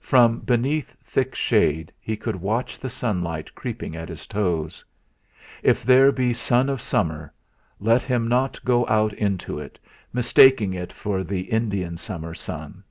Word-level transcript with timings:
From 0.00 0.38
beneath 0.38 0.96
thick 1.04 1.34
shade 1.34 1.92
he 2.00 2.18
should 2.18 2.36
watch 2.36 2.78
the 2.78 2.88
sunlight 2.88 3.54
creeping 3.54 3.94
at 3.94 4.08
his 4.08 4.26
toes. 4.26 4.82
If 5.62 5.84
there 5.84 6.10
be 6.10 6.32
sun 6.32 6.70
of 6.70 6.80
summer, 6.80 7.30
let 7.78 8.00
him 8.02 8.26
not 8.26 8.58
go 8.64 8.86
out 8.88 9.12
into 9.12 9.58
it, 9.58 9.78
mistaking 10.14 10.72
it 10.72 10.94
for 10.94 11.22
the 11.22 11.40
Indian 11.42 11.98
summer 11.98 12.32
sun! 12.32 12.84